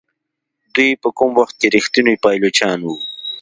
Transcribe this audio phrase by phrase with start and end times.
[0.75, 2.95] دوی په کوم وخت کې ریښتوني پایلوچان وو.